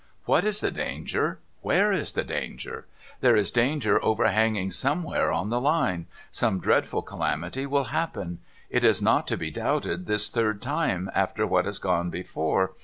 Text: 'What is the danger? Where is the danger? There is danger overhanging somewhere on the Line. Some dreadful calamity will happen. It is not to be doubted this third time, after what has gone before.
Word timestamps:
'What 0.25 0.45
is 0.45 0.61
the 0.61 0.71
danger? 0.71 1.37
Where 1.61 1.91
is 1.91 2.13
the 2.13 2.23
danger? 2.23 2.87
There 3.19 3.35
is 3.35 3.51
danger 3.51 4.03
overhanging 4.03 4.71
somewhere 4.71 5.31
on 5.31 5.51
the 5.51 5.61
Line. 5.61 6.07
Some 6.31 6.59
dreadful 6.59 7.03
calamity 7.03 7.67
will 7.67 7.83
happen. 7.93 8.39
It 8.71 8.83
is 8.83 8.99
not 8.99 9.27
to 9.27 9.37
be 9.37 9.51
doubted 9.51 10.07
this 10.07 10.27
third 10.27 10.59
time, 10.59 11.11
after 11.13 11.45
what 11.45 11.65
has 11.65 11.77
gone 11.77 12.09
before. 12.09 12.73